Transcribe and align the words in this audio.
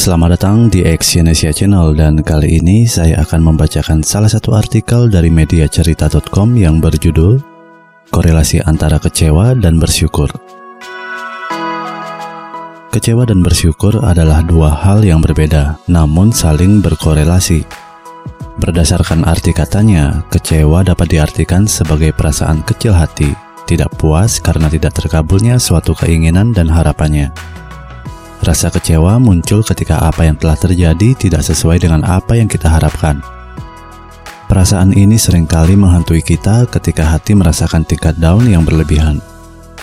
Selamat 0.00 0.40
datang 0.40 0.72
di 0.72 0.80
Exyonesia 0.80 1.52
Channel 1.52 1.92
dan 1.92 2.24
kali 2.24 2.56
ini 2.56 2.88
saya 2.88 3.20
akan 3.20 3.52
membacakan 3.52 4.00
salah 4.00 4.32
satu 4.32 4.56
artikel 4.56 5.12
dari 5.12 5.28
media 5.28 5.68
cerita.com 5.68 6.56
yang 6.56 6.80
berjudul 6.80 7.36
Korelasi 8.08 8.64
antara 8.64 8.96
kecewa 8.96 9.52
dan 9.60 9.76
bersyukur. 9.76 10.32
Kecewa 12.96 13.28
dan 13.28 13.44
bersyukur 13.44 14.00
adalah 14.00 14.40
dua 14.40 14.72
hal 14.72 15.04
yang 15.04 15.20
berbeda, 15.20 15.76
namun 15.84 16.32
saling 16.32 16.80
berkorelasi. 16.80 17.68
Berdasarkan 18.56 19.28
arti 19.28 19.52
katanya, 19.52 20.24
kecewa 20.32 20.80
dapat 20.80 21.12
diartikan 21.12 21.68
sebagai 21.68 22.16
perasaan 22.16 22.64
kecil 22.64 22.96
hati, 22.96 23.36
tidak 23.68 23.92
puas 24.00 24.40
karena 24.40 24.72
tidak 24.72 24.96
terkabulnya 24.96 25.60
suatu 25.60 25.92
keinginan 25.92 26.56
dan 26.56 26.72
harapannya. 26.72 27.59
Rasa 28.40 28.72
kecewa 28.72 29.20
muncul 29.20 29.60
ketika 29.60 30.00
apa 30.00 30.24
yang 30.24 30.40
telah 30.40 30.56
terjadi 30.56 31.12
tidak 31.12 31.44
sesuai 31.44 31.76
dengan 31.76 32.00
apa 32.08 32.40
yang 32.40 32.48
kita 32.48 32.72
harapkan. 32.72 33.20
Perasaan 34.48 34.96
ini 34.96 35.20
sering 35.20 35.44
kali 35.44 35.76
menghantui 35.76 36.24
kita 36.24 36.64
ketika 36.72 37.04
hati 37.04 37.36
merasakan 37.36 37.84
tingkat 37.84 38.16
down 38.16 38.48
yang 38.48 38.64
berlebihan. 38.64 39.20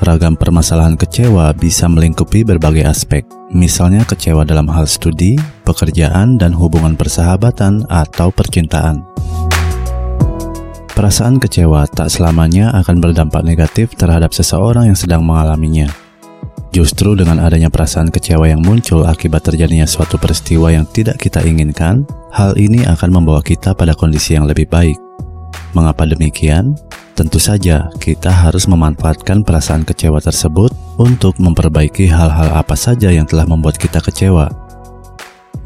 Ragam 0.00 0.34
permasalahan 0.34 0.96
kecewa 0.96 1.52
bisa 1.52 1.86
melingkupi 1.92 2.40
berbagai 2.42 2.88
aspek, 2.88 3.28
misalnya 3.52 4.08
kecewa 4.08 4.48
dalam 4.48 4.66
hal 4.72 4.88
studi, 4.88 5.36
pekerjaan, 5.68 6.40
dan 6.40 6.56
hubungan 6.56 6.96
persahabatan 6.96 7.84
atau 7.92 8.32
percintaan. 8.32 9.04
Perasaan 10.96 11.36
kecewa 11.36 11.86
tak 11.86 12.10
selamanya 12.10 12.72
akan 12.80 12.98
berdampak 12.98 13.44
negatif 13.44 13.94
terhadap 13.94 14.34
seseorang 14.34 14.90
yang 14.90 14.98
sedang 14.98 15.22
mengalaminya. 15.22 16.07
Justru 16.68 17.16
dengan 17.16 17.40
adanya 17.40 17.72
perasaan 17.72 18.12
kecewa 18.12 18.44
yang 18.44 18.60
muncul 18.60 19.08
akibat 19.08 19.40
terjadinya 19.40 19.88
suatu 19.88 20.20
peristiwa 20.20 20.68
yang 20.68 20.84
tidak 20.84 21.16
kita 21.16 21.40
inginkan, 21.40 22.04
hal 22.28 22.54
ini 22.60 22.84
akan 22.84 23.08
membawa 23.08 23.40
kita 23.40 23.72
pada 23.72 23.96
kondisi 23.96 24.36
yang 24.36 24.44
lebih 24.44 24.68
baik. 24.68 25.00
Mengapa 25.72 26.04
demikian? 26.04 26.76
Tentu 27.16 27.42
saja 27.42 27.90
kita 27.98 28.30
harus 28.30 28.70
memanfaatkan 28.70 29.42
perasaan 29.42 29.82
kecewa 29.82 30.22
tersebut 30.22 30.70
untuk 31.02 31.34
memperbaiki 31.42 32.06
hal-hal 32.06 32.54
apa 32.54 32.78
saja 32.78 33.10
yang 33.10 33.26
telah 33.26 33.42
membuat 33.42 33.74
kita 33.74 33.98
kecewa. 33.98 34.46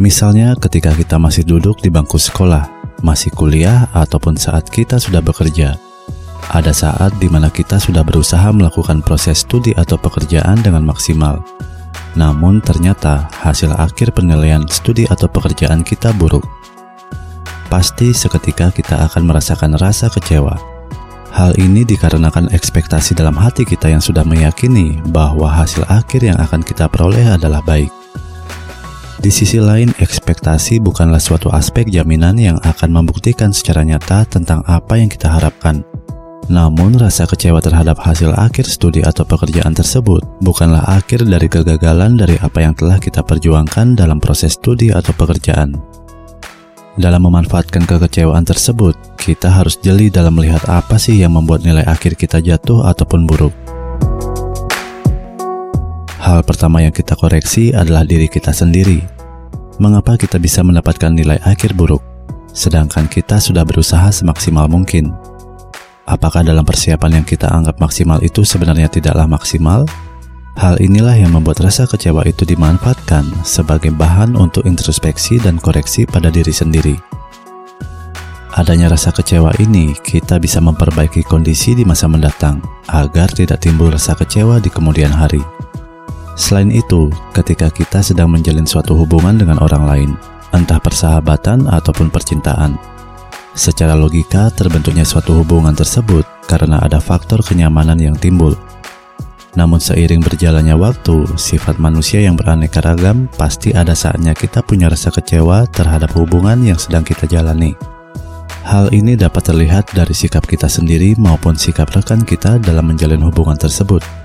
Misalnya 0.00 0.56
ketika 0.56 0.96
kita 0.96 1.20
masih 1.20 1.44
duduk 1.44 1.76
di 1.84 1.92
bangku 1.92 2.16
sekolah, 2.16 2.64
masih 3.04 3.28
kuliah, 3.36 3.84
ataupun 3.92 4.40
saat 4.40 4.64
kita 4.72 4.96
sudah 4.96 5.20
bekerja. 5.20 5.76
Ada 6.50 6.74
saat 6.74 7.14
di 7.22 7.30
mana 7.30 7.46
kita 7.46 7.78
sudah 7.78 8.02
berusaha 8.02 8.50
melakukan 8.50 9.04
proses 9.06 9.46
studi 9.46 9.70
atau 9.78 9.94
pekerjaan 9.94 10.58
dengan 10.58 10.82
maksimal. 10.82 11.38
Namun 12.18 12.58
ternyata 12.58 13.30
hasil 13.30 13.72
akhir 13.72 14.12
penilaian 14.18 14.66
studi 14.66 15.06
atau 15.06 15.30
pekerjaan 15.30 15.86
kita 15.86 16.10
buruk. 16.18 16.42
Pasti 17.70 18.12
seketika 18.12 18.68
kita 18.74 19.06
akan 19.08 19.30
merasakan 19.30 19.78
rasa 19.80 20.12
kecewa. 20.12 20.58
Hal 21.32 21.56
ini 21.56 21.88
dikarenakan 21.88 22.52
ekspektasi 22.52 23.16
dalam 23.16 23.32
hati 23.32 23.64
kita 23.64 23.88
yang 23.88 24.04
sudah 24.04 24.20
meyakini 24.20 25.00
bahwa 25.08 25.48
hasil 25.48 25.88
akhir 25.88 26.20
yang 26.20 26.36
akan 26.36 26.60
kita 26.60 26.84
peroleh 26.92 27.24
adalah 27.24 27.64
baik. 27.64 27.88
Di 29.22 29.32
sisi 29.32 29.56
lain, 29.56 29.94
ekspektasi 29.96 30.82
bukanlah 30.82 31.22
suatu 31.22 31.48
aspek 31.48 31.88
jaminan 31.88 32.36
yang 32.36 32.58
akan 32.60 32.90
membuktikan 32.92 33.54
secara 33.54 33.86
nyata 33.86 34.28
tentang 34.28 34.60
apa 34.68 35.00
yang 35.00 35.08
kita 35.08 35.32
harapkan. 35.32 35.80
Namun, 36.52 37.00
rasa 37.00 37.24
kecewa 37.24 37.64
terhadap 37.64 37.96
hasil 37.96 38.36
akhir 38.36 38.68
studi 38.68 39.00
atau 39.00 39.24
pekerjaan 39.24 39.72
tersebut 39.72 40.20
bukanlah 40.44 40.84
akhir 40.84 41.24
dari 41.24 41.48
kegagalan 41.48 42.20
dari 42.20 42.36
apa 42.36 42.60
yang 42.60 42.76
telah 42.76 43.00
kita 43.00 43.24
perjuangkan 43.24 43.96
dalam 43.96 44.20
proses 44.20 44.60
studi 44.60 44.92
atau 44.92 45.16
pekerjaan. 45.16 45.80
Dalam 47.00 47.24
memanfaatkan 47.24 47.88
kekecewaan 47.88 48.44
tersebut, 48.44 48.92
kita 49.16 49.48
harus 49.48 49.80
jeli 49.80 50.12
dalam 50.12 50.36
melihat 50.36 50.60
apa 50.68 51.00
sih 51.00 51.16
yang 51.16 51.32
membuat 51.32 51.64
nilai 51.64 51.88
akhir 51.88 52.20
kita 52.20 52.44
jatuh 52.44 52.84
ataupun 52.84 53.24
buruk. 53.24 53.56
Hal 56.20 56.44
pertama 56.44 56.84
yang 56.84 56.92
kita 56.92 57.16
koreksi 57.16 57.72
adalah 57.72 58.04
diri 58.04 58.28
kita 58.28 58.52
sendiri. 58.52 59.00
Mengapa 59.80 60.20
kita 60.20 60.36
bisa 60.36 60.60
mendapatkan 60.60 61.16
nilai 61.16 61.40
akhir 61.48 61.72
buruk, 61.72 62.04
sedangkan 62.52 63.08
kita 63.08 63.40
sudah 63.40 63.64
berusaha 63.64 64.12
semaksimal 64.12 64.68
mungkin? 64.68 65.31
Apakah 66.12 66.44
dalam 66.44 66.60
persiapan 66.60 67.24
yang 67.24 67.26
kita 67.26 67.48
anggap 67.48 67.80
maksimal 67.80 68.20
itu 68.20 68.44
sebenarnya 68.44 68.92
tidaklah 68.92 69.24
maksimal? 69.24 69.88
Hal 70.60 70.76
inilah 70.76 71.16
yang 71.16 71.32
membuat 71.32 71.64
rasa 71.64 71.88
kecewa 71.88 72.28
itu 72.28 72.44
dimanfaatkan 72.44 73.24
sebagai 73.40 73.88
bahan 73.96 74.36
untuk 74.36 74.68
introspeksi 74.68 75.40
dan 75.40 75.56
koreksi 75.56 76.04
pada 76.04 76.28
diri 76.28 76.52
sendiri. 76.52 77.00
Adanya 78.52 78.92
rasa 78.92 79.08
kecewa 79.08 79.56
ini, 79.64 79.96
kita 79.96 80.36
bisa 80.36 80.60
memperbaiki 80.60 81.24
kondisi 81.24 81.72
di 81.72 81.88
masa 81.88 82.04
mendatang 82.04 82.60
agar 82.92 83.32
tidak 83.32 83.64
timbul 83.64 83.88
rasa 83.88 84.12
kecewa 84.12 84.60
di 84.60 84.68
kemudian 84.68 85.08
hari. 85.08 85.40
Selain 86.36 86.68
itu, 86.68 87.08
ketika 87.32 87.72
kita 87.72 88.04
sedang 88.04 88.28
menjalin 88.28 88.68
suatu 88.68 88.92
hubungan 88.92 89.40
dengan 89.40 89.56
orang 89.64 89.88
lain, 89.88 90.10
entah 90.52 90.76
persahabatan 90.76 91.64
ataupun 91.72 92.12
percintaan, 92.12 92.76
Secara 93.52 93.92
logika, 93.92 94.48
terbentuknya 94.48 95.04
suatu 95.04 95.36
hubungan 95.36 95.76
tersebut 95.76 96.24
karena 96.48 96.80
ada 96.80 96.96
faktor 96.96 97.44
kenyamanan 97.44 98.00
yang 98.00 98.16
timbul. 98.16 98.56
Namun 99.52 99.76
seiring 99.76 100.24
berjalannya 100.24 100.72
waktu, 100.72 101.36
sifat 101.36 101.76
manusia 101.76 102.24
yang 102.24 102.40
beraneka 102.40 102.80
ragam 102.80 103.28
pasti 103.36 103.76
ada 103.76 103.92
saatnya 103.92 104.32
kita 104.32 104.64
punya 104.64 104.88
rasa 104.88 105.12
kecewa 105.12 105.68
terhadap 105.68 106.16
hubungan 106.16 106.64
yang 106.64 106.80
sedang 106.80 107.04
kita 107.04 107.28
jalani. 107.28 107.76
Hal 108.64 108.88
ini 108.96 109.18
dapat 109.18 109.52
terlihat 109.52 109.92
dari 109.92 110.16
sikap 110.16 110.48
kita 110.48 110.72
sendiri 110.72 111.12
maupun 111.20 111.52
sikap 111.52 111.92
rekan 111.92 112.24
kita 112.24 112.56
dalam 112.56 112.88
menjalin 112.88 113.20
hubungan 113.20 113.58
tersebut. 113.58 114.21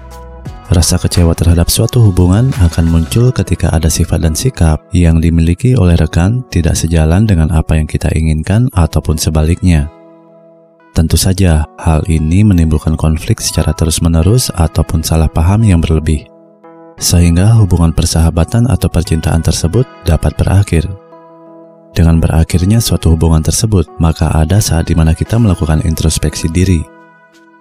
Rasa 0.68 1.00
kecewa 1.00 1.32
terhadap 1.32 1.72
suatu 1.72 2.04
hubungan 2.04 2.52
akan 2.60 2.92
muncul 2.92 3.32
ketika 3.32 3.72
ada 3.72 3.88
sifat 3.88 4.20
dan 4.20 4.36
sikap 4.36 4.84
yang 4.92 5.24
dimiliki 5.24 5.80
oleh 5.80 5.96
rekan 5.96 6.44
tidak 6.52 6.76
sejalan 6.76 7.24
dengan 7.24 7.56
apa 7.56 7.80
yang 7.80 7.88
kita 7.88 8.12
inginkan 8.12 8.68
ataupun 8.76 9.16
sebaliknya. 9.16 9.88
Tentu 10.92 11.16
saja, 11.16 11.64
hal 11.80 12.04
ini 12.12 12.44
menimbulkan 12.44 13.00
konflik 13.00 13.40
secara 13.40 13.72
terus-menerus 13.72 14.52
ataupun 14.52 15.08
salah 15.08 15.32
paham 15.32 15.64
yang 15.64 15.80
berlebih, 15.80 16.28
sehingga 17.00 17.56
hubungan 17.64 17.96
persahabatan 17.96 18.68
atau 18.68 18.92
percintaan 18.92 19.40
tersebut 19.40 19.88
dapat 20.04 20.36
berakhir. 20.36 20.84
Dengan 21.96 22.20
berakhirnya 22.20 22.84
suatu 22.84 23.16
hubungan 23.16 23.40
tersebut, 23.40 23.88
maka 24.04 24.36
ada 24.36 24.60
saat 24.60 24.92
di 24.92 25.00
mana 25.00 25.16
kita 25.16 25.40
melakukan 25.40 25.80
introspeksi 25.88 26.52
diri 26.52 26.97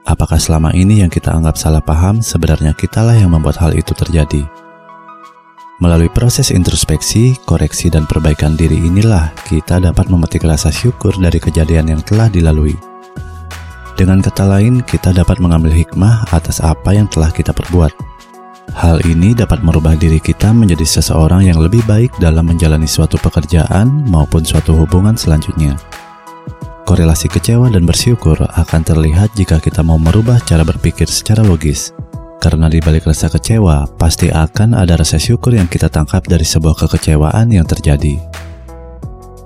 Apakah 0.07 0.39
selama 0.39 0.71
ini 0.71 1.03
yang 1.03 1.11
kita 1.11 1.35
anggap 1.35 1.59
salah 1.59 1.83
paham 1.83 2.23
sebenarnya 2.23 2.79
kitalah 2.79 3.19
yang 3.19 3.35
membuat 3.35 3.59
hal 3.59 3.75
itu 3.75 3.91
terjadi? 3.91 4.47
Melalui 5.83 6.07
proses 6.15 6.55
introspeksi, 6.55 7.35
koreksi, 7.43 7.91
dan 7.91 8.07
perbaikan 8.07 8.55
diri 8.55 8.79
inilah 8.79 9.35
kita 9.51 9.83
dapat 9.83 10.07
memetik 10.07 10.47
rasa 10.47 10.71
syukur 10.71 11.11
dari 11.19 11.43
kejadian 11.43 11.91
yang 11.91 12.01
telah 12.07 12.31
dilalui. 12.31 12.79
Dengan 13.99 14.23
kata 14.23 14.47
lain, 14.47 14.87
kita 14.87 15.11
dapat 15.11 15.43
mengambil 15.43 15.75
hikmah 15.75 16.31
atas 16.31 16.63
apa 16.63 16.95
yang 16.95 17.11
telah 17.11 17.35
kita 17.35 17.51
perbuat. 17.51 17.91
Hal 18.79 19.03
ini 19.11 19.35
dapat 19.35 19.67
merubah 19.67 19.99
diri 19.99 20.23
kita 20.23 20.55
menjadi 20.55 20.87
seseorang 20.87 21.51
yang 21.51 21.59
lebih 21.59 21.83
baik 21.83 22.15
dalam 22.23 22.47
menjalani 22.47 22.87
suatu 22.87 23.19
pekerjaan 23.19 24.07
maupun 24.07 24.47
suatu 24.47 24.71
hubungan 24.71 25.19
selanjutnya. 25.19 25.75
Korelasi 26.87 27.27
kecewa 27.27 27.67
dan 27.67 27.83
bersyukur 27.83 28.39
akan 28.39 28.81
terlihat 28.87 29.35
jika 29.35 29.59
kita 29.59 29.83
mau 29.83 29.99
merubah 29.99 30.39
cara 30.47 30.63
berpikir 30.63 31.11
secara 31.11 31.43
logis. 31.43 31.91
Karena 32.39 32.71
di 32.71 32.79
balik 32.79 33.11
rasa 33.11 33.27
kecewa, 33.27 33.91
pasti 33.99 34.31
akan 34.31 34.79
ada 34.79 34.95
rasa 34.95 35.19
syukur 35.19 35.59
yang 35.59 35.67
kita 35.67 35.91
tangkap 35.91 36.23
dari 36.31 36.47
sebuah 36.47 36.79
kekecewaan 36.79 37.51
yang 37.51 37.67
terjadi. 37.67 38.23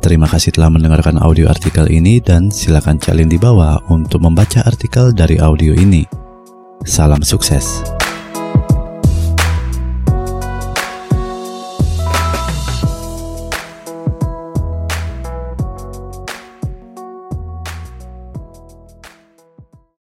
Terima 0.05 0.29
kasih 0.29 0.53
telah 0.53 0.69
mendengarkan 0.69 1.17
audio 1.17 1.49
artikel 1.49 1.89
ini 1.89 2.21
dan 2.21 2.53
silakan 2.53 3.01
cek 3.01 3.17
link 3.17 3.33
di 3.33 3.41
bawah 3.41 3.81
untuk 3.89 4.21
membaca 4.21 4.61
artikel 4.61 5.09
dari 5.09 5.41
audio 5.41 5.73
ini. 5.73 6.05
Salam 6.85 7.25
sukses. 7.25 8.00